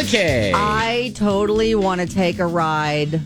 [0.00, 0.52] Carla K.
[0.54, 3.20] I totally want to take a ride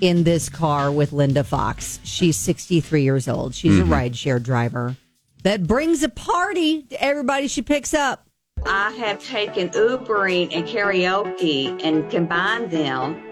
[0.00, 2.00] in this car with Linda Fox.
[2.04, 3.54] She's 63 years old.
[3.54, 3.92] She's Mm-hmm.
[3.92, 4.96] a rideshare driver
[5.42, 8.26] that brings a party to everybody she picks up.
[8.66, 13.22] I have taken Ubering and karaoke and combined them.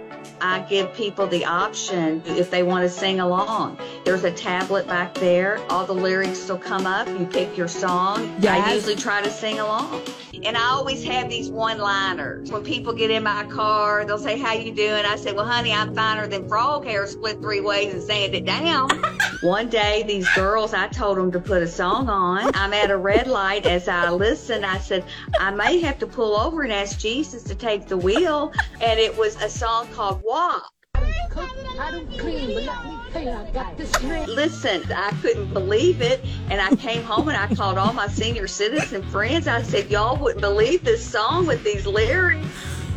[0.40, 3.78] I give people the option if they want to sing along.
[4.04, 5.58] There's a tablet back there.
[5.70, 7.08] All the lyrics will come up.
[7.08, 8.44] You pick your song.
[8.46, 10.02] I usually try to sing along.
[10.44, 12.52] And I always have these one-liners.
[12.52, 15.04] When people get in my car, they'll say, how you doing?
[15.04, 18.44] I say, well, honey, I'm finer than frog hair split three ways and sand it
[18.44, 18.88] down.
[19.40, 22.50] One day, these girls, I told them to put a song on.
[22.54, 23.66] I'm at a red light.
[23.66, 25.04] As I listened, I said,
[25.40, 28.52] I may have to pull over and ask Jesus to take the wheel.
[28.80, 30.62] And it was a song called WAP.
[30.94, 34.28] I don't clean, but let me tell you, I got this man.
[34.28, 36.24] Listen, I couldn't believe it.
[36.50, 39.48] And I came home and I called all my senior citizen friends.
[39.48, 42.46] I said, Y'all wouldn't believe this song with these lyrics.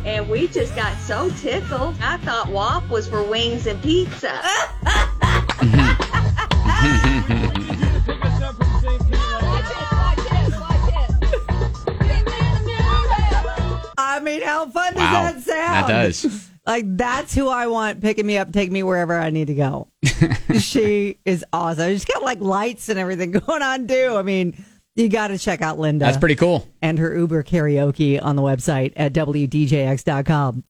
[0.04, 1.96] And we just got so tickled.
[2.00, 4.40] I thought WAP was for wings and pizza.
[13.98, 15.32] I mean, how fun does Wow.
[15.32, 15.88] that sound?
[15.88, 16.51] That does.
[16.64, 19.88] Like, that's who I want picking me up, taking me wherever I need to go.
[20.58, 21.90] she is awesome.
[21.90, 24.14] She's got like lights and everything going on, too.
[24.16, 26.68] I mean, you got to check out Linda That's pretty cool.
[26.80, 30.64] and her Uber karaoke on the website at WDJX.com.